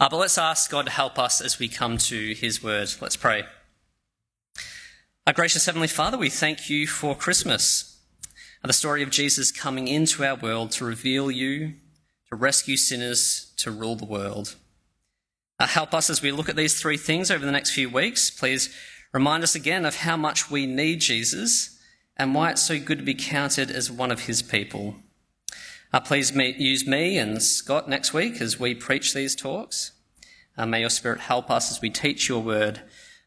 [0.00, 2.88] Uh, but let's ask God to help us as we come to his word.
[3.00, 3.44] Let's pray.
[5.26, 8.00] Our gracious Heavenly Father, we thank you for Christmas,
[8.62, 11.74] the story of Jesus coming into our world to reveal you,
[12.28, 14.54] to rescue sinners, to rule the world.
[15.58, 18.30] Uh, help us as we look at these three things over the next few weeks.
[18.30, 18.72] Please
[19.12, 21.76] remind us again of how much we need Jesus
[22.16, 24.96] and why it's so good to be counted as one of his people.
[25.90, 29.92] Uh, please use me and Scott next week as we preach these talks.
[30.56, 32.82] Uh, may your Spirit help us as we teach your word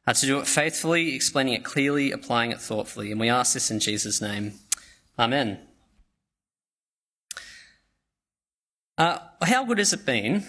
[0.05, 3.09] uh, to do it faithfully, explaining it clearly, applying it thoughtfully.
[3.11, 4.53] And we ask this in Jesus' name.
[5.17, 5.59] Amen.
[8.95, 10.45] Uh, how good has it been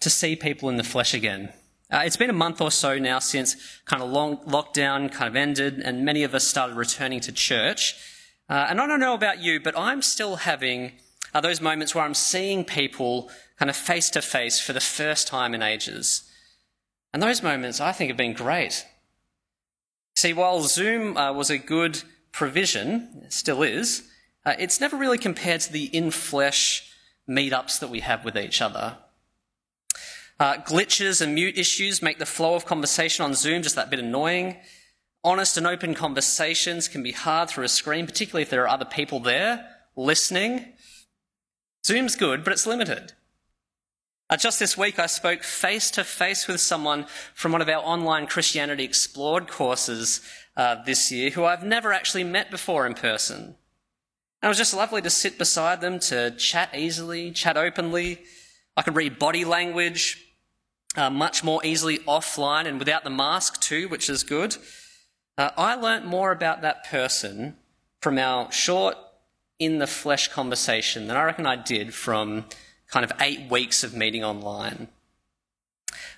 [0.00, 1.52] to see people in the flesh again?
[1.92, 5.36] Uh, it's been a month or so now since kind of long lockdown kind of
[5.36, 7.94] ended, and many of us started returning to church.
[8.48, 10.92] Uh, and I don't know about you, but I'm still having
[11.36, 15.28] are those moments where I'm seeing people kind of face to face for the first
[15.28, 16.22] time in ages.
[17.12, 18.86] And those moments I think have been great.
[20.14, 22.02] See, while Zoom uh, was a good
[22.32, 24.08] provision, still is,
[24.46, 26.90] uh, it's never really compared to the in flesh
[27.28, 28.96] meetups that we have with each other.
[30.40, 34.00] Uh, glitches and mute issues make the flow of conversation on Zoom just that bit
[34.00, 34.56] annoying.
[35.22, 38.86] Honest and open conversations can be hard through a screen, particularly if there are other
[38.86, 40.72] people there listening.
[41.86, 43.12] Zoom's good, but it's limited.
[44.28, 47.80] Uh, just this week, I spoke face to face with someone from one of our
[47.80, 50.20] online Christianity Explored courses
[50.56, 53.54] uh, this year who I've never actually met before in person.
[54.42, 58.18] And it was just lovely to sit beside them, to chat easily, chat openly.
[58.76, 60.26] I could read body language
[60.96, 64.56] uh, much more easily offline and without the mask, too, which is good.
[65.38, 67.56] Uh, I learnt more about that person
[68.00, 68.96] from our short
[69.58, 72.44] in the flesh conversation than I reckon I did from
[72.88, 74.88] kind of eight weeks of meeting online.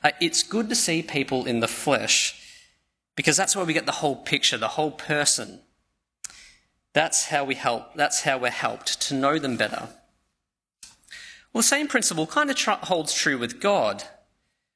[0.03, 2.41] Uh, it's good to see people in the flesh
[3.17, 5.61] because that's where we get the whole picture, the whole person.
[6.93, 9.89] That's how we help, that's how we're helped to know them better.
[11.53, 14.05] Well, the same principle kind of tr- holds true with God.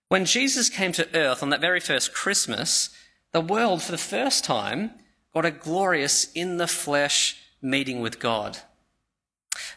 [0.08, 2.90] When Jesus came to earth on that very first Christmas,
[3.32, 4.90] the world for the first time
[5.32, 8.58] got a glorious in the flesh meeting with God.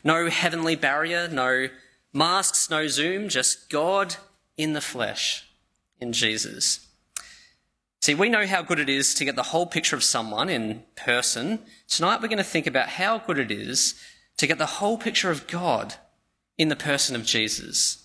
[0.03, 1.69] No heavenly barrier, no
[2.11, 4.15] masks, no Zoom, just God
[4.57, 5.47] in the flesh,
[5.99, 6.87] in Jesus.
[8.01, 10.83] See, we know how good it is to get the whole picture of someone in
[10.95, 11.59] person.
[11.87, 13.95] Tonight we're going to think about how good it is
[14.37, 15.95] to get the whole picture of God
[16.57, 18.03] in the person of Jesus.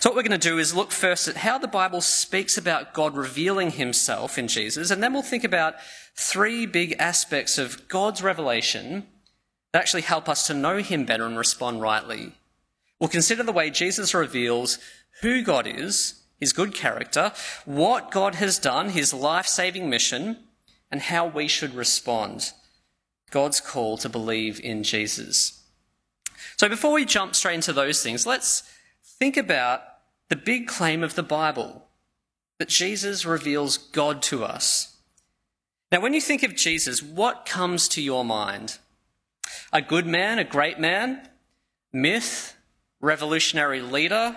[0.00, 2.92] So, what we're going to do is look first at how the Bible speaks about
[2.92, 5.74] God revealing himself in Jesus, and then we'll think about
[6.18, 9.06] three big aspects of God's revelation
[9.72, 12.32] that actually help us to know him better and respond rightly.
[12.98, 14.80] We'll consider the way Jesus reveals
[15.22, 17.32] who God is, his good character,
[17.64, 20.38] what God has done, his life saving mission,
[20.90, 22.52] and how we should respond.
[23.30, 25.62] God's call to believe in Jesus.
[26.56, 28.64] So before we jump straight into those things, let's
[29.04, 29.82] think about
[30.30, 31.86] the big claim of the Bible
[32.58, 34.97] that Jesus reveals God to us.
[35.90, 38.78] Now, when you think of Jesus, what comes to your mind?
[39.72, 41.26] A good man, a great man,
[41.92, 42.56] myth,
[43.00, 44.36] revolutionary leader,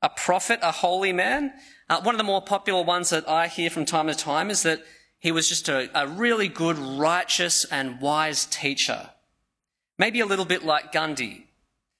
[0.00, 1.52] a prophet, a holy man.
[1.88, 4.62] Uh, one of the more popular ones that I hear from time to time is
[4.62, 4.82] that
[5.18, 9.10] he was just a, a really good, righteous, and wise teacher.
[9.98, 11.46] Maybe a little bit like Gandhi,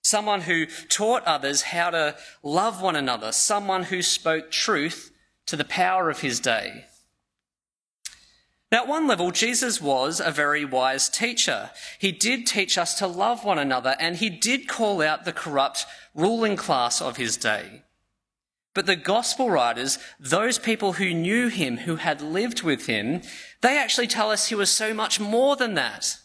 [0.02, 5.10] someone who taught others how to love one another, someone who spoke truth
[5.44, 6.86] to the power of his day.
[8.70, 11.70] Now, at one level, Jesus was a very wise teacher.
[11.98, 15.86] He did teach us to love one another, and he did call out the corrupt
[16.14, 17.82] ruling class of his day.
[18.72, 23.22] But the gospel writers, those people who knew him, who had lived with him,
[23.60, 26.18] they actually tell us he was so much more than that.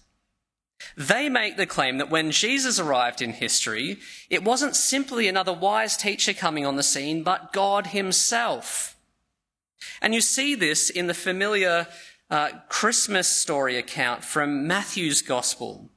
[0.95, 3.97] They make the claim that when Jesus arrived in history,
[4.29, 8.95] it wasn't simply another wise teacher coming on the scene, but God himself.
[10.01, 11.87] And you see this in the familiar
[12.29, 15.89] uh, Christmas story account from Matthew's Gospel.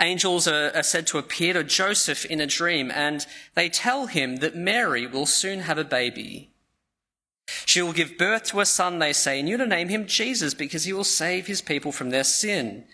[0.00, 4.36] Angels are, are said to appear to Joseph in a dream, and they tell him
[4.36, 6.50] that Mary will soon have a baby.
[7.66, 10.54] She will give birth to a son, they say, and you're to name him Jesus
[10.54, 12.84] because he will save his people from their sin.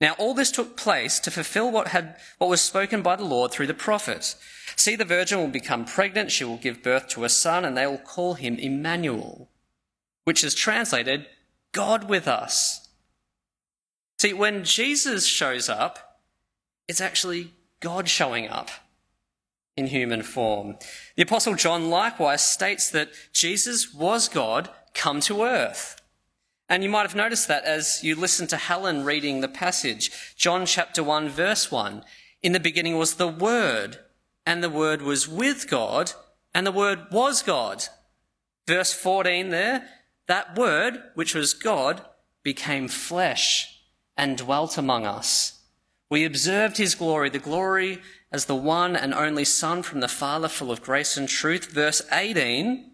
[0.00, 3.52] Now, all this took place to fulfill what, had, what was spoken by the Lord
[3.52, 4.34] through the prophet.
[4.76, 7.86] See, the virgin will become pregnant, she will give birth to a son, and they
[7.86, 9.48] will call him Emmanuel,
[10.24, 11.26] which is translated
[11.74, 12.88] God with us.
[14.18, 16.20] See, when Jesus shows up,
[16.88, 17.50] it's actually
[17.80, 18.70] God showing up.
[19.76, 20.76] in human form.
[21.16, 26.00] The Apostle John likewise states that Jesus was God come to earth.
[26.68, 30.10] And you might have noticed that as you listen to Helen reading the passage.
[30.36, 32.04] John chapter 1, verse 1.
[32.42, 33.98] In the beginning was the Word,
[34.46, 36.12] and the Word was with God,
[36.54, 37.84] and the Word was God.
[38.66, 39.88] Verse 14 there,
[40.26, 42.02] that Word, which was God,
[42.42, 43.80] became flesh
[44.16, 45.60] and dwelt among us.
[46.10, 48.00] We observed his glory, the glory
[48.30, 51.72] as the one and only Son from the Father, full of grace and truth.
[51.72, 52.90] Verse 18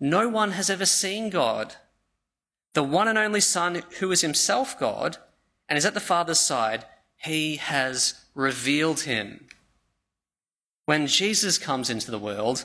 [0.00, 1.74] No one has ever seen God.
[2.74, 5.18] The one and only Son, who is himself God
[5.68, 6.84] and is at the Father's side,
[7.16, 9.48] he has revealed him.
[10.86, 12.64] When Jesus comes into the world,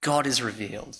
[0.00, 0.98] God is revealed.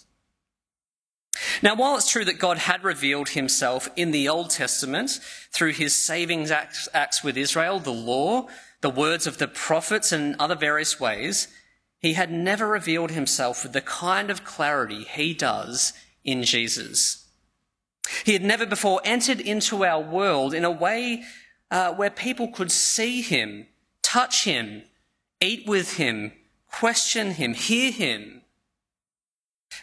[1.63, 5.19] Now, while it's true that God had revealed himself in the Old Testament
[5.51, 8.49] through his saving acts, acts with Israel, the law,
[8.81, 11.49] the words of the prophets, and other various ways,
[11.99, 15.93] he had never revealed himself with the kind of clarity he does
[16.25, 17.29] in Jesus.
[18.25, 21.23] He had never before entered into our world in a way
[21.71, 23.67] uh, where people could see him,
[24.03, 24.83] touch him,
[25.41, 26.33] eat with him,
[26.71, 28.42] question him, hear him.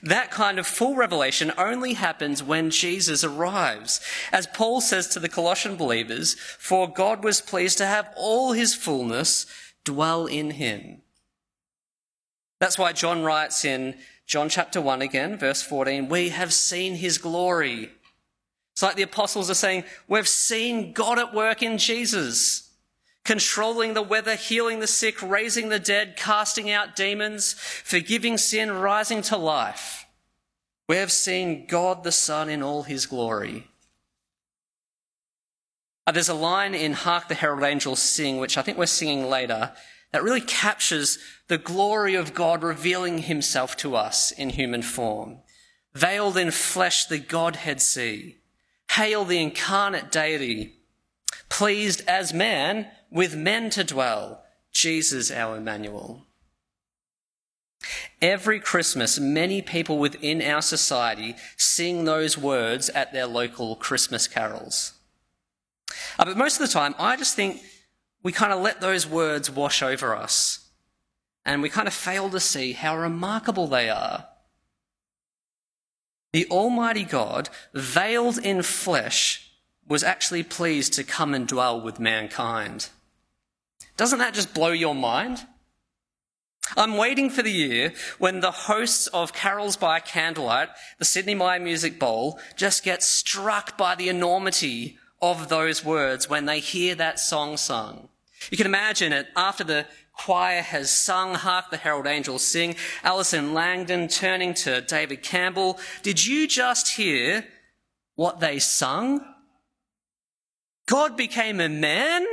[0.02, 4.02] That kind of full revelation only happens when Jesus arrives.
[4.32, 8.76] As Paul says to the Colossian believers, for God was pleased to have all his
[8.76, 9.46] fullness
[9.84, 11.02] dwell in him.
[12.60, 13.96] That's why John writes in
[14.26, 17.90] John chapter 1 again, verse 14, we have seen his glory.
[18.74, 22.69] It's like the apostles are saying, we've seen God at work in Jesus
[23.30, 29.22] controlling the weather, healing the sick, raising the dead, casting out demons, forgiving sin, rising
[29.22, 30.08] to life.
[30.88, 33.68] We have seen God the Son in all his glory.
[36.08, 39.30] Uh, there's a line in Hark the Herald Angels Sing, which I think we're singing
[39.30, 39.74] later,
[40.12, 45.38] that really captures the glory of God revealing himself to us in human form.
[45.94, 48.38] Veiled in flesh, the Godhead see.
[48.94, 50.78] Hail the incarnate deity.
[51.48, 56.26] Pleased as man with men to dwell, Jesus our Emmanuel.
[58.22, 64.94] Every Christmas, many people within our society sing those words at their local Christmas carols.
[66.18, 67.62] Uh, but most of the time, I just think
[68.22, 70.70] we kind of let those words wash over us.
[71.46, 74.28] And we kind of fail to see how remarkable they are.
[76.34, 79.52] The Almighty God, veiled in flesh,
[79.88, 82.90] was actually pleased to come and dwell with mankind.
[84.00, 85.46] Doesn't that just blow your mind?
[86.78, 90.70] I'm waiting for the year when the hosts of Carols by Candlelight,
[91.00, 96.46] the Sydney Myer Music Bowl, just get struck by the enormity of those words when
[96.46, 98.08] they hear that song sung.
[98.50, 103.54] You can imagine it after the choir has sung Hark the Herald Angels Sing, Allison
[103.54, 105.78] Langdon turning to David Campbell.
[106.04, 107.44] Did you just hear
[108.16, 109.20] what they sung?
[110.86, 112.26] God became a man?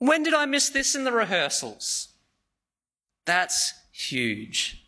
[0.00, 2.08] When did I miss this in the rehearsals?
[3.26, 4.82] That's huge.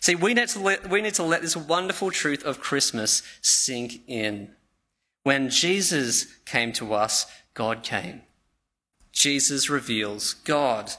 [0.00, 4.00] See, we need, to let, we need to let this wonderful truth of Christmas sink
[4.06, 4.52] in.
[5.24, 8.22] When Jesus came to us, God came.
[9.10, 10.92] Jesus reveals God.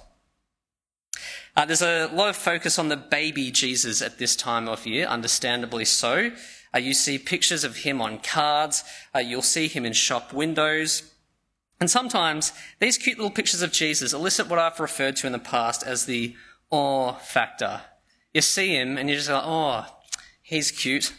[1.55, 5.07] Uh, there's a lot of focus on the baby Jesus at this time of year,
[5.07, 6.31] understandably so.
[6.75, 8.83] Uh, you see pictures of him on cards,
[9.15, 11.13] uh, you'll see him in shop windows.
[11.79, 15.39] And sometimes these cute little pictures of Jesus elicit what I've referred to in the
[15.39, 16.35] past as the
[16.69, 17.81] awe factor.
[18.33, 19.85] You see him and you're just like, oh,
[20.41, 21.13] he's cute.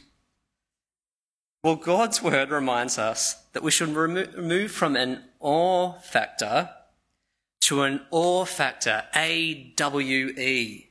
[1.64, 6.70] Well, God's word reminds us that we should move from an awe factor
[7.62, 10.90] to an awe factor, A-W-E,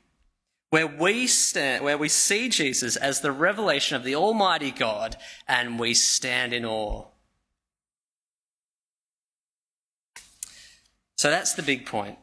[0.69, 5.79] where we stand, where we see Jesus as the revelation of the Almighty God and
[5.79, 7.08] we stand in awe.
[11.19, 12.17] So that's the big point.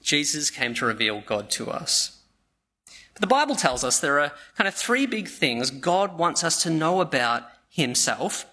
[0.00, 2.22] Jesus came to reveal God to us.
[3.12, 6.62] But the Bible tells us there are kind of three big things God wants us
[6.62, 8.46] to know about himself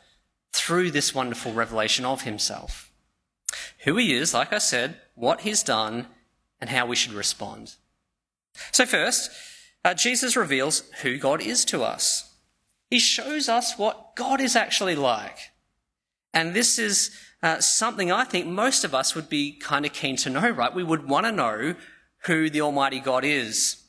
[0.52, 2.92] through this wonderful revelation of himself.
[3.86, 6.08] Who he is, like I said, what he's done,
[6.60, 7.76] and how we should respond.
[8.74, 9.32] So first,
[9.86, 12.34] uh, Jesus reveals who God is to us.
[12.90, 15.52] He shows us what God is actually like.
[16.34, 20.16] And this is uh, something I think most of us would be kind of keen
[20.18, 20.74] to know, right?
[20.74, 21.76] We would want to know
[22.24, 23.84] who the Almighty God is.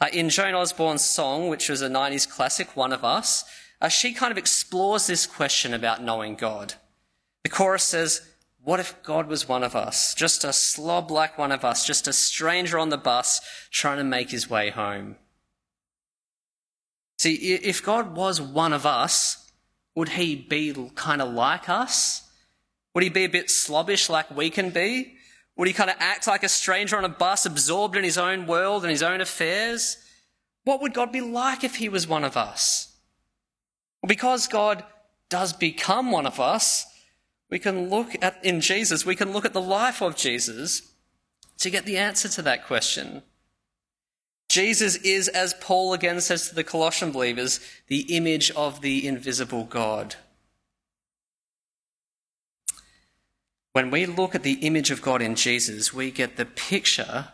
[0.00, 3.44] Uh, in Joan Osborne's song, which was a 90s classic, One of Us,
[3.82, 6.72] uh, she kind of explores this question about knowing God.
[7.44, 8.26] The chorus says,
[8.64, 12.08] What if God was one of us, just a slob like one of us, just
[12.08, 15.16] a stranger on the bus trying to make his way home?
[17.18, 19.52] See, if God was one of us,
[19.94, 22.25] would he be kind of like us?
[22.96, 25.18] Would he be a bit slobbish like we can be?
[25.56, 28.46] Would he kind of act like a stranger on a bus, absorbed in his own
[28.46, 29.98] world and his own affairs?
[30.64, 32.96] What would God be like if he was one of us?
[34.02, 34.82] Well, because God
[35.28, 36.86] does become one of us,
[37.50, 40.80] we can look at in Jesus, we can look at the life of Jesus
[41.58, 43.22] to get the answer to that question.
[44.48, 49.64] Jesus is, as Paul again says to the Colossian believers, the image of the invisible
[49.64, 50.16] God.
[53.76, 57.28] When we look at the image of God in Jesus, we get the picture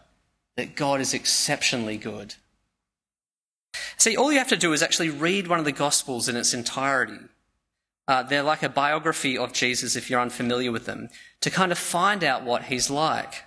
[0.57, 2.35] that God is exceptionally good.
[3.97, 6.53] See, all you have to do is actually read one of the Gospels in its
[6.53, 7.21] entirety.
[8.09, 11.11] Uh, they're like a biography of Jesus if you're unfamiliar with them,
[11.43, 13.45] to kind of find out what he's like.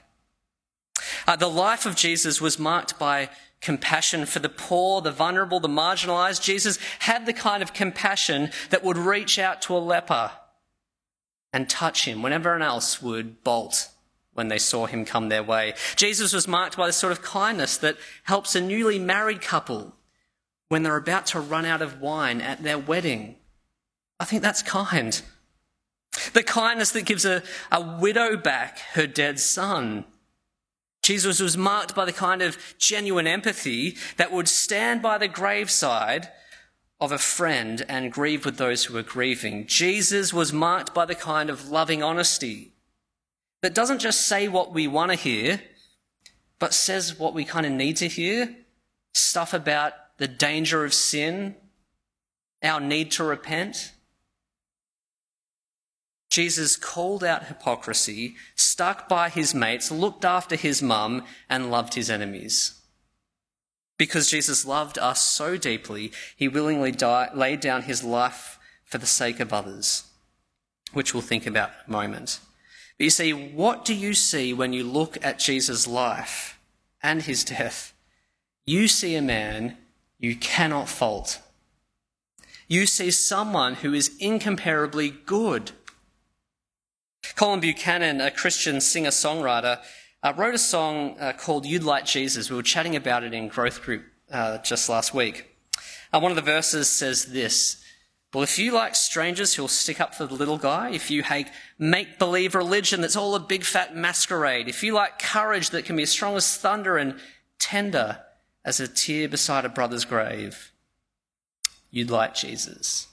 [1.28, 3.28] Uh, the life of Jesus was marked by
[3.60, 6.42] compassion for the poor, the vulnerable, the marginalized.
[6.42, 10.32] Jesus had the kind of compassion that would reach out to a leper
[11.56, 13.88] and touch him when everyone else would bolt
[14.34, 15.74] when they saw him come their way.
[15.96, 19.96] Jesus was marked by the sort of kindness that helps a newly married couple
[20.68, 23.38] when they're about to run out of wine at their wedding.
[24.20, 25.22] I think that's kind.
[26.34, 30.04] The kindness that gives a, a widow back her dead son.
[31.04, 36.28] Jesus was marked by the kind of genuine empathy that would stand by the graveside
[37.00, 39.68] of a friend and grieve with those who are grieving.
[39.68, 42.72] Jesus was marked by the kind of loving honesty
[43.62, 45.62] that doesn't just say what we want to hear,
[46.60, 48.56] but says what we kind of need to hear.
[49.14, 51.56] Stuff about the danger of sin,
[52.64, 53.92] our need to repent.
[56.30, 62.10] Jesus called out hypocrisy, stuck by his mates, looked after his mum, and loved his
[62.10, 62.82] enemies.
[63.98, 69.06] Because Jesus loved us so deeply, he willingly died, laid down his life for the
[69.06, 70.04] sake of others,
[70.94, 72.40] which we'll think about in a moment.
[72.98, 76.60] But you see, what do you see when you look at Jesus' life
[77.02, 77.94] and his death?
[78.66, 79.78] You see a man
[80.18, 81.42] you cannot fault.
[82.68, 85.72] You see someone who is incomparably good.
[87.36, 89.80] Colin Buchanan, a Christian singer songwriter,
[90.24, 92.50] uh, wrote a song uh, called You'd Like Jesus.
[92.50, 95.56] We were chatting about it in growth group uh, just last week.
[96.14, 97.84] Uh, one of the verses says this
[98.34, 101.48] Well, if you like strangers who'll stick up for the little guy, if you hate
[101.78, 105.96] make believe religion that's all a big fat masquerade, if you like courage that can
[105.96, 107.20] be as strong as thunder and
[107.60, 108.20] tender
[108.64, 110.72] as a tear beside a brother's grave,
[111.92, 113.08] you'd like Jesus.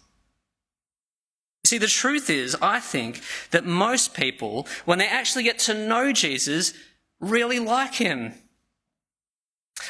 [1.64, 6.12] See, the truth is, I think that most people, when they actually get to know
[6.12, 6.75] Jesus,
[7.23, 8.35] really like him.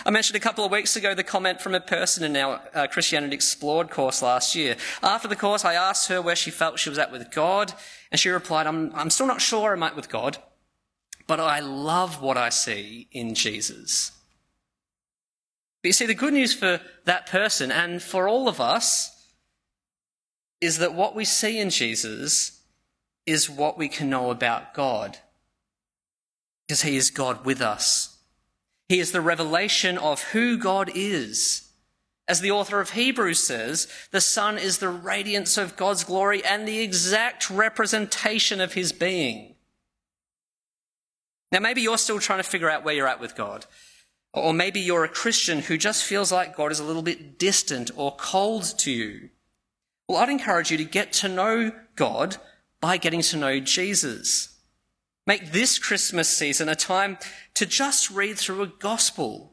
[0.06, 2.86] I mentioned a couple of weeks ago the comment from a person in our uh,
[2.86, 4.76] Christianity Explored course last year.
[5.02, 7.72] After the course, I asked her where she felt she was at with God,
[8.10, 10.38] and she replied, I'm, I'm still not sure I'm at with God,
[11.26, 14.12] but I love what I see in Jesus.
[15.82, 19.10] But you see, the good news for that person and for all of us
[20.60, 22.60] is that what we see in Jesus
[23.26, 25.18] is what we can know about God
[26.72, 28.16] because he is God with us.
[28.88, 31.70] He is the revelation of who God is.
[32.26, 36.66] As the author of Hebrews says, the Son is the radiance of God's glory and
[36.66, 39.54] the exact representation of his being.
[41.50, 43.66] Now, maybe you're still trying to figure out where you're at with God.
[44.32, 47.90] Or maybe you're a Christian who just feels like God is a little bit distant
[47.96, 49.28] or cold to you.
[50.08, 52.38] Well, I'd encourage you to get to know God
[52.80, 54.51] by getting to know Jesus.
[55.26, 57.18] Make this Christmas season a time
[57.54, 59.52] to just read through a gospel.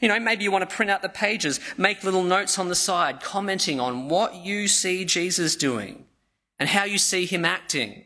[0.00, 2.74] You know, maybe you want to print out the pages, make little notes on the
[2.74, 6.06] side, commenting on what you see Jesus doing
[6.58, 8.04] and how you see him acting.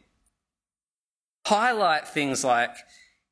[1.47, 2.77] Highlight things like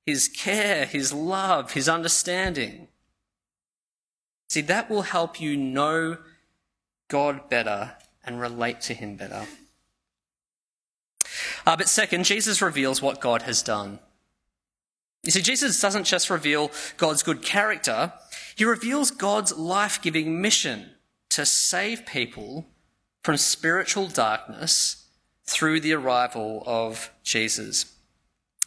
[0.06, 2.88] his care, his love, his understanding.
[4.48, 6.16] See, that will help you know
[7.08, 7.92] God better
[8.24, 9.46] and relate to him better.
[11.66, 13.98] Uh, but second, Jesus reveals what God has done.
[15.22, 18.12] You see, Jesus doesn't just reveal God's good character,
[18.56, 20.90] he reveals God's life giving mission
[21.30, 22.66] to save people
[23.22, 25.06] from spiritual darkness
[25.44, 27.96] through the arrival of Jesus.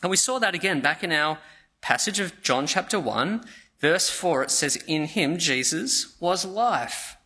[0.02, 1.40] And we saw that again back in our
[1.82, 3.44] passage of John chapter 1,
[3.80, 4.44] verse 4.
[4.44, 7.18] It says, In him, Jesus, was life.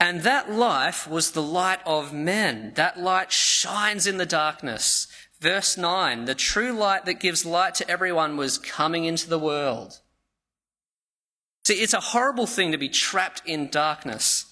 [0.00, 2.72] And that life was the light of men.
[2.74, 5.06] That light shines in the darkness.
[5.40, 10.00] Verse 9 The true light that gives light to everyone was coming into the world.
[11.64, 14.46] See, it's a horrible thing to be trapped in darkness.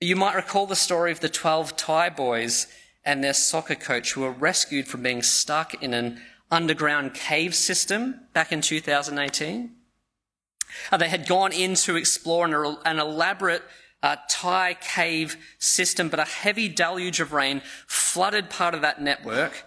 [0.00, 2.66] You might recall the story of the 12 Thai boys
[3.04, 6.20] and their soccer coach who were rescued from being stuck in an
[6.50, 9.70] underground cave system back in 2018.
[10.92, 13.62] Uh, they had gone in to explore an, an elaborate
[14.06, 19.64] uh, Thai cave system, but a heavy deluge of rain flooded part of that network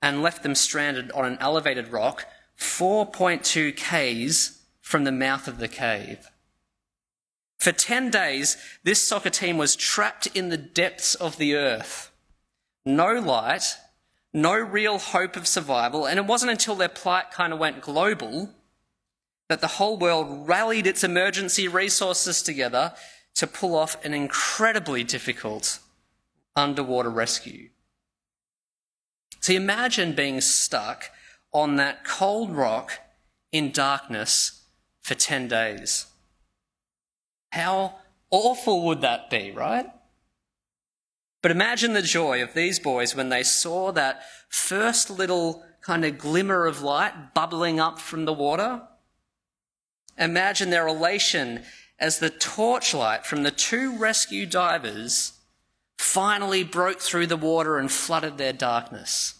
[0.00, 5.66] and left them stranded on an elevated rock 4.2 k's from the mouth of the
[5.66, 6.30] cave.
[7.58, 12.12] For 10 days, this soccer team was trapped in the depths of the earth.
[12.86, 13.76] No light,
[14.32, 18.50] no real hope of survival, and it wasn't until their plight kind of went global
[19.48, 22.94] that the whole world rallied its emergency resources together
[23.34, 25.78] to pull off an incredibly difficult
[26.54, 27.70] underwater rescue.
[29.40, 31.10] So imagine being stuck
[31.52, 33.00] on that cold rock
[33.50, 34.62] in darkness
[35.00, 36.06] for 10 days.
[37.50, 37.96] How
[38.30, 39.86] awful would that be, right?
[41.42, 46.16] But imagine the joy of these boys when they saw that first little kind of
[46.16, 48.82] glimmer of light bubbling up from the water.
[50.16, 51.64] Imagine their elation
[52.02, 55.34] as the torchlight from the two rescue divers
[55.96, 59.34] finally broke through the water and flooded their darkness.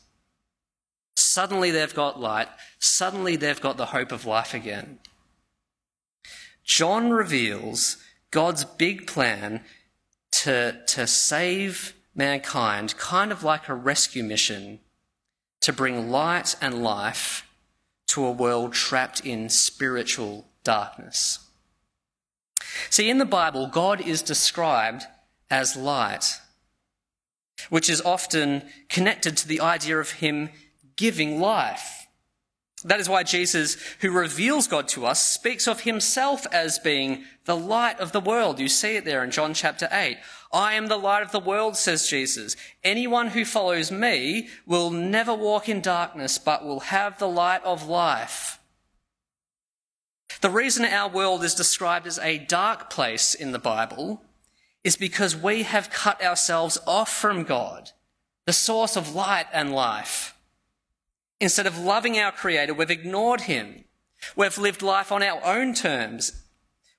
[1.16, 2.46] Suddenly they've got light.
[2.78, 5.00] Suddenly they've got the hope of life again.
[6.62, 7.96] John reveals
[8.30, 9.64] God's big plan
[10.30, 14.78] to, to save mankind, kind of like a rescue mission,
[15.62, 17.44] to bring light and life
[18.06, 21.40] to a world trapped in spiritual darkness.
[22.90, 25.04] See, in the Bible, God is described
[25.50, 26.40] as light,
[27.70, 30.50] which is often connected to the idea of Him
[30.96, 32.02] giving life.
[32.84, 37.56] That is why Jesus, who reveals God to us, speaks of himself as being the
[37.56, 38.58] light of the world.
[38.58, 40.18] You see it there in John chapter 8.
[40.52, 42.56] I am the light of the world, says Jesus.
[42.82, 47.88] Anyone who follows me will never walk in darkness, but will have the light of
[47.88, 48.58] life.
[50.40, 54.22] The reason our world is described as a dark place in the Bible
[54.84, 57.90] is because we have cut ourselves off from God,
[58.46, 60.36] the source of light and life.
[61.40, 63.84] Instead of loving our Creator, we've ignored Him.
[64.36, 66.42] We've lived life on our own terms.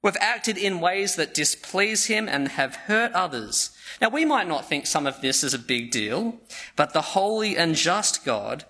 [0.01, 3.71] We've acted in ways that displease Him and have hurt others.
[4.01, 6.39] Now, we might not think some of this is a big deal,
[6.75, 8.65] but the holy and just God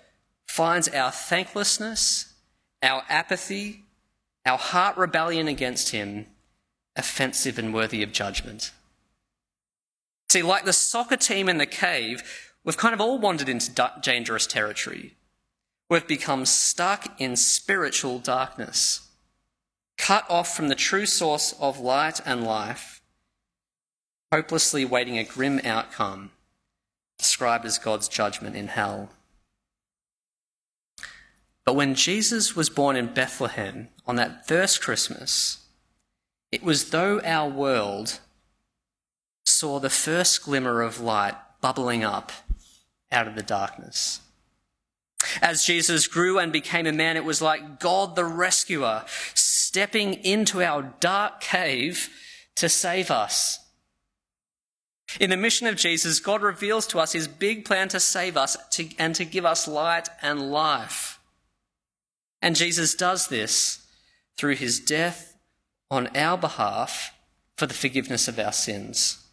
[0.46, 2.34] finds our thanklessness,
[2.82, 3.83] our apathy,
[4.46, 6.26] our heart rebellion against him
[6.96, 8.72] offensive and worthy of judgment.
[10.28, 14.46] See, like the soccer team in the cave, we've kind of all wandered into dangerous
[14.46, 15.14] territory.
[15.90, 19.08] We've become stuck in spiritual darkness,
[19.98, 23.02] cut off from the true source of light and life,
[24.32, 26.30] hopelessly waiting a grim outcome
[27.18, 29.10] described as God's judgment in hell.
[31.64, 35.58] But when Jesus was born in Bethlehem on that first Christmas,
[36.52, 38.20] it was though our world
[39.44, 42.32] saw the first glimmer of light bubbling up
[43.10, 44.20] out of the darkness.
[45.40, 50.62] As Jesus grew and became a man, it was like God the rescuer stepping into
[50.62, 52.10] our dark cave
[52.56, 53.60] to save us.
[55.20, 58.56] In the mission of Jesus, God reveals to us his big plan to save us
[58.98, 61.20] and to give us light and life.
[62.42, 63.83] And Jesus does this
[64.36, 65.36] through his death
[65.90, 67.12] on our behalf
[67.56, 69.24] for the forgiveness of our sins.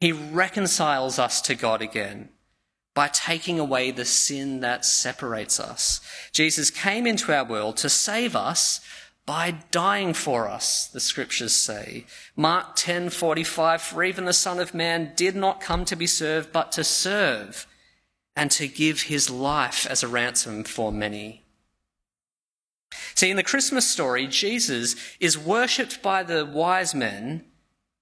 [0.00, 2.30] He reconciles us to God again
[2.94, 6.00] by taking away the sin that separates us.
[6.32, 8.80] Jesus came into our world to save us
[9.24, 12.04] by dying for us, the scriptures say.
[12.34, 16.72] Mark 10:45 for even the son of man did not come to be served but
[16.72, 17.66] to serve
[18.34, 21.41] and to give his life as a ransom for many.
[23.14, 27.44] See, in the Christmas story, Jesus is worshipped by the wise men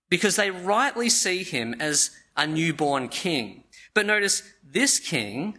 [0.09, 3.65] because they rightly see him as a newborn king.
[3.95, 5.59] But notice, this king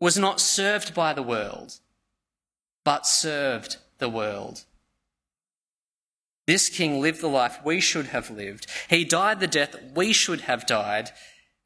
[0.00, 1.78] was not served by the world,
[2.84, 4.64] but served the world.
[6.46, 8.66] This king lived the life we should have lived.
[8.90, 11.10] He died the death we should have died,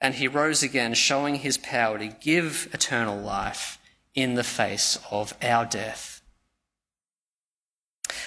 [0.01, 3.79] and he rose again, showing his power to give eternal life
[4.15, 6.16] in the face of our death.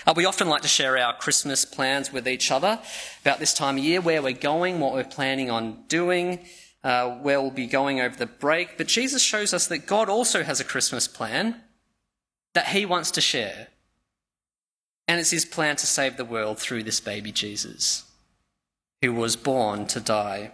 [0.05, 2.79] Uh, we often like to share our Christmas plans with each other
[3.21, 6.39] about this time of year, where we're going, what we're planning on doing.
[6.83, 8.77] uh, where we'll be going over the break.
[8.77, 11.61] But Jesus shows us that God also has a Christmas plan
[12.53, 13.67] that he wants to share.
[15.07, 18.03] And it's his plan to save the world through this baby Jesus,
[19.01, 20.51] who was born to die.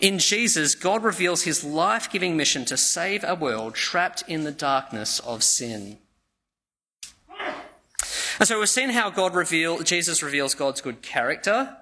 [0.00, 4.52] In Jesus, God reveals his life giving mission to save a world trapped in the
[4.52, 5.98] darkness of sin.
[8.40, 11.76] And so we've seen how God reveal, Jesus reveals God's good character.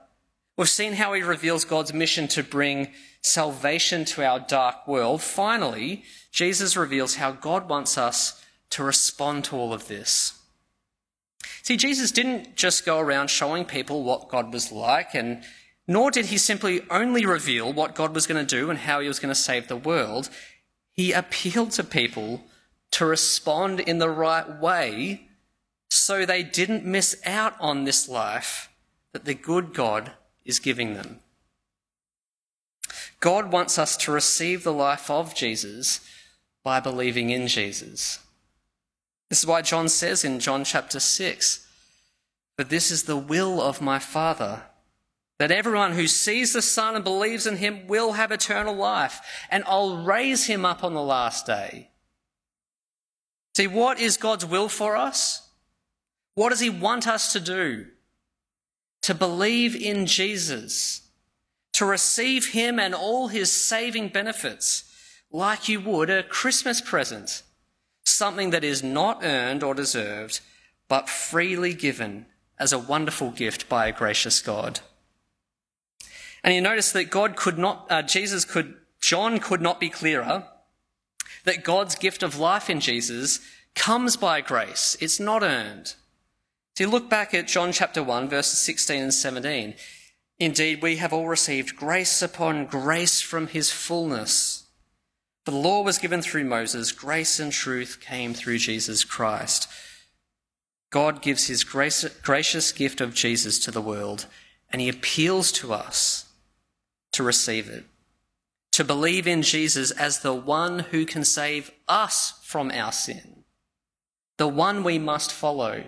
[0.57, 2.89] We've seen how he reveals God's mission to bring
[3.23, 5.23] salvation to our dark world.
[5.23, 10.37] Finally, Jesus reveals how God wants us to respond to all of this.
[11.63, 15.45] See, Jesus didn't just go around showing people what God was like, and
[15.87, 19.07] nor did he simply only reveal what God was going to do and how he
[19.07, 20.29] was going to save the world.
[20.91, 22.43] He appealed to people
[22.91, 25.28] to respond in the right way
[25.91, 28.71] so they didn't miss out on this life
[29.13, 30.13] that the good God
[30.45, 31.21] is giving them.
[33.21, 36.01] God wants us to receive the life of Jesus
[36.63, 38.21] by believing in Jesus.
[39.29, 41.67] This is why John says in John chapter 6
[42.57, 44.63] But this is the will of my Father,
[45.39, 49.21] that everyone who sees the Son and believes in him will have eternal life,
[49.51, 51.91] and I'll raise him up on the last day.
[53.57, 55.48] See, what is God's will for us?
[56.39, 57.87] What does he want us to do?
[59.03, 61.01] To believe in Jesus,
[61.73, 64.85] to receive him and all his saving benefits,
[65.33, 67.43] like you would a Christmas present
[68.05, 70.39] something that is not earned or deserved,
[70.87, 74.79] but freely given as a wonderful gift by a gracious God.
[76.45, 80.47] And you notice that God could not, uh, Jesus could, John could not be clearer
[81.43, 83.41] that God's gift of life in Jesus
[83.75, 84.97] comes by grace.
[85.01, 85.95] It's not earned.
[86.79, 89.75] So you look back at John chapter 1, verses 16 and 17.
[90.39, 94.69] Indeed, we have all received grace upon grace from his fullness.
[95.45, 99.69] The law was given through Moses, grace and truth came through Jesus Christ.
[100.91, 104.27] God gives his grace, gracious gift of Jesus to the world,
[104.71, 106.27] and he appeals to us
[107.11, 107.87] to receive it,
[108.71, 113.43] to believe in Jesus as the one who can save us from our sin,
[114.37, 115.83] the one we must follow.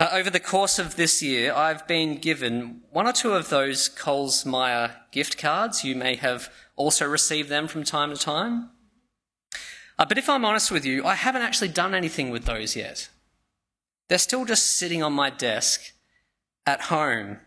[0.00, 3.88] Uh, over the course of this year, I've been given one or two of those
[3.88, 5.82] Coles Myer gift cards.
[5.82, 8.70] You may have also received them from time to time.
[9.98, 13.08] Uh, but if I'm honest with you, I haven't actually done anything with those yet.
[14.08, 15.92] They're still just sitting on my desk
[16.64, 17.38] at home.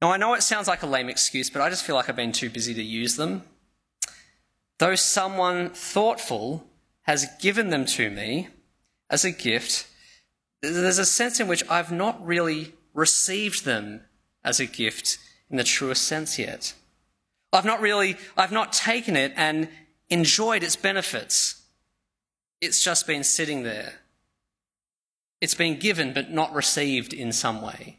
[0.00, 2.14] Now, I know it sounds like a lame excuse, but I just feel like I've
[2.14, 3.42] been too busy to use them.
[4.78, 6.68] Though someone thoughtful
[7.02, 8.48] has given them to me
[9.10, 9.88] as a gift,
[10.72, 14.02] there's a sense in which I've not really received them
[14.44, 15.18] as a gift
[15.50, 16.74] in the truest sense yet.
[17.52, 19.68] I've not really, I've not taken it and
[20.10, 21.62] enjoyed its benefits.
[22.60, 24.00] It's just been sitting there.
[25.40, 27.98] It's been given but not received in some way.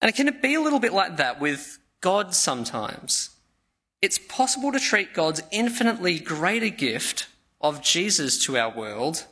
[0.00, 3.30] And it can it be a little bit like that with God sometimes?
[4.02, 7.28] It's possible to treat God's infinitely greater gift
[7.60, 9.26] of Jesus to our world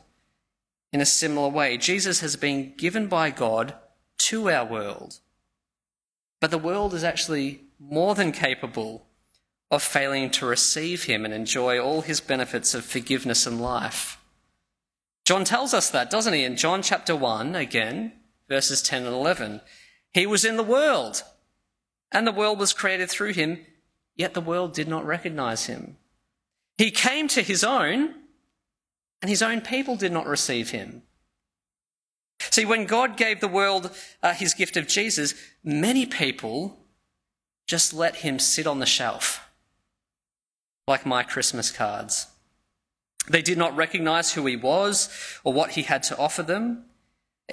[0.91, 1.77] in a similar way.
[1.77, 3.75] Jesus has been given by God
[4.19, 5.19] to our world.
[6.39, 9.07] But the world is actually more than capable
[9.71, 14.17] of failing to receive him and enjoy all his benefits of forgiveness and life.
[15.25, 16.43] John tells us that, doesn't he?
[16.43, 18.13] In John chapter 1, again,
[18.47, 19.61] verses 10 and 11.
[20.11, 21.23] He was in the world,
[22.11, 23.59] and the world was created through him,
[24.15, 25.97] yet the world did not recognize him.
[26.79, 28.15] He came to his own,
[29.21, 31.03] and his own people did not receive him.
[32.51, 33.91] See, when God gave the world
[34.23, 36.77] uh, his gift of Jesus, many people
[37.67, 39.47] just let him sit on the shelf,
[40.87, 42.27] like my Christmas cards.
[43.27, 45.09] They did not recognize who he was
[45.43, 46.85] or what he had to offer them.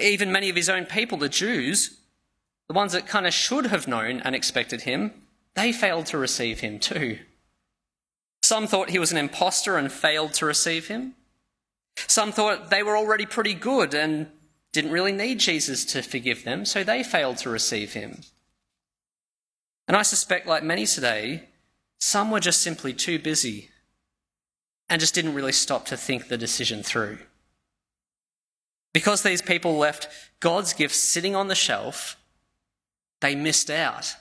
[0.01, 1.99] Even many of his own people, the Jews,
[2.69, 5.13] the ones that kind of should have known and expected him,
[5.55, 7.19] they failed to receive him too.
[8.43, 11.15] Some thought he was an impostor and failed to receive him.
[12.07, 14.29] Some thought they were already pretty good and
[14.73, 18.21] didn't really need Jesus to forgive them, so they failed to receive him.
[19.89, 21.49] And I suspect, like many today,
[21.99, 23.71] some were just simply too busy
[24.89, 27.19] and just didn't really stop to think the decision through.
[28.93, 30.09] Because these people left
[30.41, 32.17] God's gifts sitting on the shelf,
[33.21, 34.15] they missed out.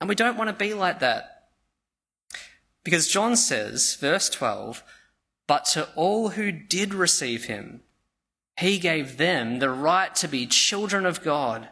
[0.00, 1.48] And we don't want to be like that.
[2.84, 4.82] Because John says, verse 12,
[5.46, 7.82] but to all who did receive him,
[8.58, 11.68] he gave them the right to be children of God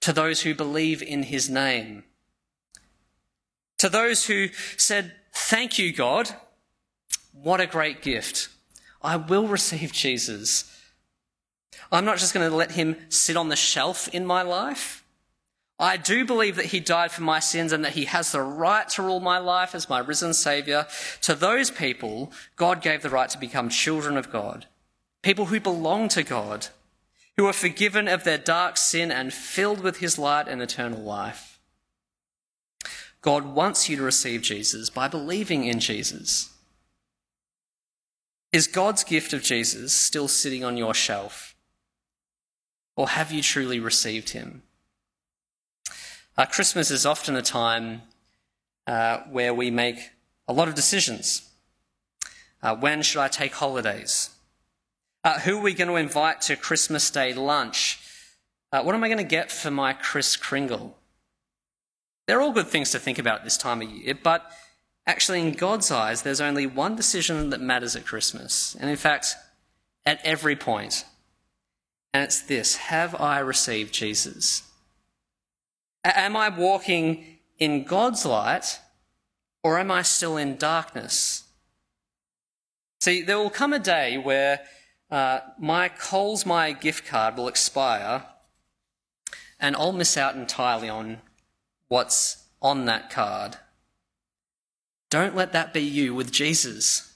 [0.00, 2.04] to those who believe in his name.
[3.78, 6.30] To those who said, Thank you, God.
[7.32, 8.48] What a great gift.
[9.02, 10.70] I will receive Jesus.
[11.90, 15.03] I'm not just going to let him sit on the shelf in my life.
[15.78, 18.88] I do believe that he died for my sins and that he has the right
[18.90, 20.86] to rule my life as my risen Saviour.
[21.22, 24.66] To those people, God gave the right to become children of God,
[25.22, 26.68] people who belong to God,
[27.36, 31.58] who are forgiven of their dark sin and filled with his light and eternal life.
[33.20, 36.50] God wants you to receive Jesus by believing in Jesus.
[38.52, 41.56] Is God's gift of Jesus still sitting on your shelf?
[42.96, 44.62] Or have you truly received him?
[46.36, 48.02] Uh, Christmas is often a time
[48.88, 50.10] uh, where we make
[50.48, 51.48] a lot of decisions.
[52.60, 54.30] Uh, when should I take holidays?
[55.22, 58.00] Uh, who are we going to invite to Christmas Day lunch?
[58.72, 60.96] Uh, what am I going to get for my Kris Kringle?
[62.26, 64.50] They're all good things to think about this time of year, but
[65.06, 68.76] actually, in God's eyes, there's only one decision that matters at Christmas.
[68.80, 69.36] And in fact,
[70.04, 71.04] at every point.
[72.12, 74.63] And it's this Have I received Jesus?
[76.04, 78.80] Am I walking in God's light
[79.62, 81.44] or am I still in darkness?
[83.00, 84.60] See, there will come a day where
[85.10, 88.24] uh, my Coles My gift card will expire
[89.58, 91.22] and I'll miss out entirely on
[91.88, 93.56] what's on that card.
[95.10, 97.14] Don't let that be you with Jesus.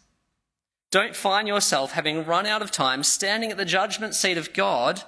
[0.91, 5.03] Don't find yourself having run out of time standing at the judgment seat of God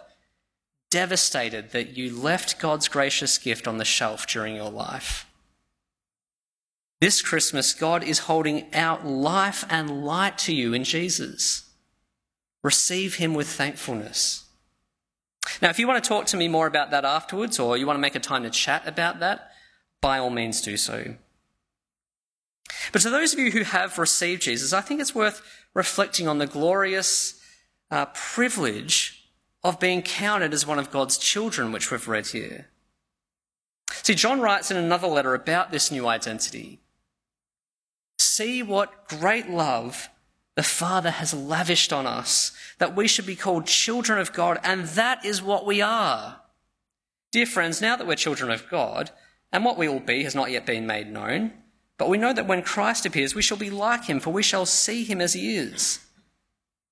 [0.90, 5.26] devastated that you left God's gracious gift on the shelf during your life.
[7.00, 11.70] This Christmas, God is holding out life and light to you in Jesus.
[12.62, 14.44] Receive Him with thankfulness.
[15.62, 17.96] Now, if you want to talk to me more about that afterwards, or you want
[17.96, 19.52] to make a time to chat about that,
[20.02, 21.14] by all means do so.
[22.92, 26.38] But to those of you who have received Jesus, I think it's worth reflecting on
[26.38, 27.40] the glorious
[27.90, 29.19] uh, privilege
[29.62, 32.68] of being counted as one of God's children, which we've read here.
[33.90, 36.80] See, John writes in another letter about this new identity.
[38.18, 40.08] See what great love
[40.56, 44.84] the Father has lavished on us, that we should be called children of God, and
[44.88, 46.40] that is what we are.
[47.32, 49.10] Dear friends, now that we're children of God,
[49.52, 51.52] and what we will be has not yet been made known,
[51.98, 54.66] but we know that when Christ appears, we shall be like him, for we shall
[54.66, 56.00] see him as he is.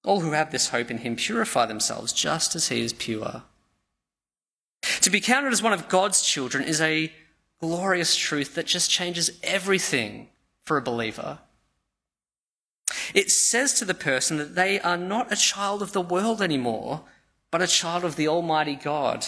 [0.05, 3.43] All who have this hope in him purify themselves just as he is pure.
[5.01, 7.13] To be counted as one of God's children is a
[7.61, 10.29] glorious truth that just changes everything
[10.65, 11.41] for a believer.
[13.15, 17.05] It says to the person that they are not a child of the world anymore,
[17.51, 19.27] but a child of the Almighty God.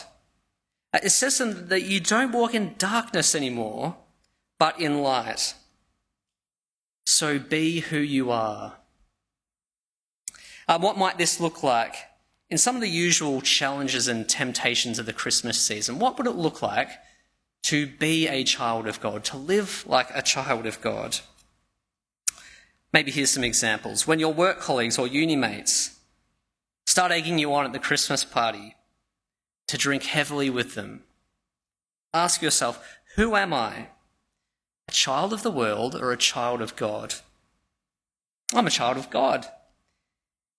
[0.92, 3.96] Uh, it says to them that you don't walk in darkness anymore,
[4.58, 5.54] but in light.
[7.06, 8.76] So be who you are.
[10.70, 11.96] Uh, what might this look like?
[12.48, 16.36] In some of the usual challenges and temptations of the Christmas season, what would it
[16.36, 16.90] look like
[17.64, 21.18] to be a child of God, to live like a child of God?
[22.92, 24.06] Maybe here's some examples.
[24.06, 25.98] When your work colleagues or uni mates
[26.86, 28.76] start egging you on at the Christmas party
[29.66, 31.02] to drink heavily with them,
[32.14, 33.88] ask yourself, who am I?
[34.86, 37.14] A child of the world or a child of God?
[38.54, 39.48] I'm a child of God.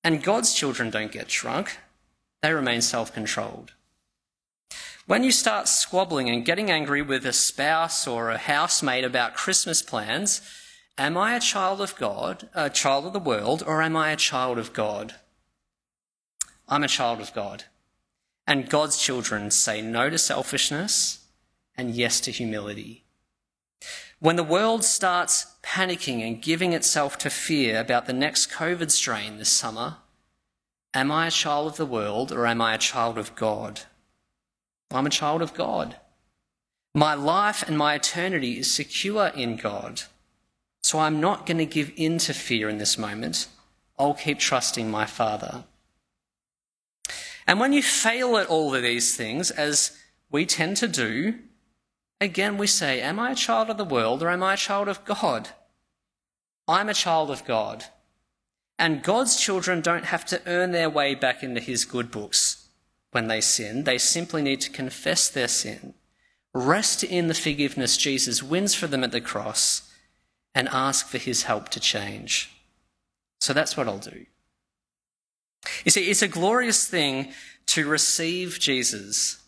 [0.04, 1.78] And God's children don't get drunk,
[2.42, 3.74] they remain self controlled.
[5.06, 9.82] When you start squabbling and getting angry with a spouse or a housemate about Christmas
[9.82, 10.42] plans,
[10.98, 14.16] am I a child of God, a child of the world, or am I a
[14.16, 15.16] child of God?
[16.68, 17.66] I'm a child of God.
[18.48, 21.26] And God's children say no to selfishness
[21.76, 23.04] and yes to humility.
[24.22, 29.40] When the world starts panicking and giving itself to fear about the next COVID strain
[29.40, 29.98] this summer,
[30.94, 33.82] am I a child of the world or am I a child of God?
[34.92, 35.96] I'm a child of God.
[36.94, 40.04] My life and my eternity is secure in God.
[40.84, 43.48] So I'm not going to give in to fear in this moment.
[43.98, 45.64] I'll keep trusting my Father.
[47.48, 49.98] And when you fail at all of these things, as
[50.30, 51.40] we tend to do,
[52.22, 54.88] Again, we say, Am I a child of the world or am I a child
[54.88, 55.50] of God?
[56.68, 57.86] I'm a child of God.
[58.78, 62.68] And God's children don't have to earn their way back into his good books
[63.12, 63.84] when they sin.
[63.84, 65.96] They simply need to confess their sin,
[66.54, 69.92] rest in the forgiveness Jesus wins for them at the cross,
[70.54, 72.52] and ask for his help to change.
[73.40, 74.26] So that's what I'll do.
[75.84, 77.34] You see, it's a glorious thing
[77.68, 79.41] to receive Jesus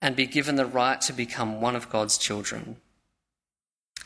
[0.00, 2.76] and be given the right to become one of God's children.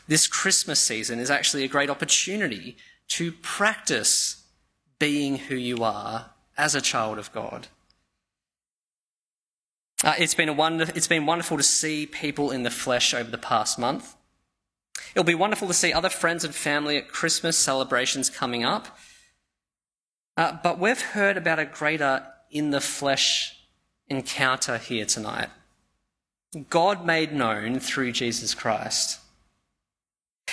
[0.07, 2.75] This Christmas season is actually a great opportunity
[3.09, 4.43] to practice
[4.99, 7.67] being who you are as a child of God.
[10.03, 13.31] Uh, it's, been a wonder, it's been wonderful to see people in the flesh over
[13.31, 14.15] the past month.
[15.15, 18.97] It'll be wonderful to see other friends and family at Christmas celebrations coming up.
[20.35, 23.57] Uh, but we've heard about a greater in the flesh
[24.07, 25.49] encounter here tonight.
[26.69, 29.19] God made known through Jesus Christ.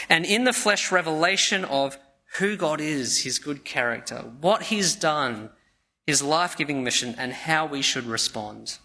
[0.08, 1.98] And in the flesh revelation of
[2.38, 5.50] who God is, his good character, what he's done,
[6.06, 8.78] his life giving mission, and how we should respond.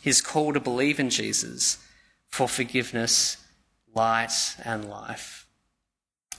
[0.00, 1.78] His call to believe in Jesus
[2.28, 3.38] for forgiveness,
[3.94, 5.46] light, and life.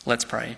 [0.06, 0.58] Let's pray.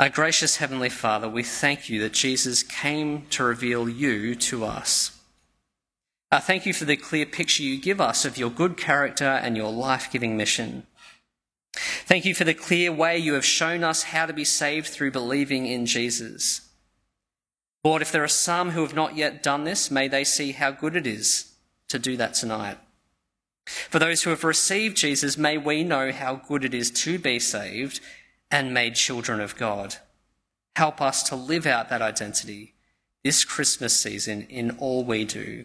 [0.00, 5.19] Our gracious Heavenly Father, we thank you that Jesus came to reveal you to us.
[6.32, 9.56] I thank you for the clear picture you give us of your good character and
[9.56, 10.86] your life giving mission.
[11.72, 15.10] Thank you for the clear way you have shown us how to be saved through
[15.10, 16.68] believing in Jesus.
[17.82, 20.70] Lord, if there are some who have not yet done this, may they see how
[20.70, 21.52] good it is
[21.88, 22.78] to do that tonight.
[23.66, 27.38] For those who have received Jesus, may we know how good it is to be
[27.38, 28.00] saved
[28.50, 29.96] and made children of God.
[30.76, 32.74] Help us to live out that identity
[33.24, 35.64] this Christmas season in all we do.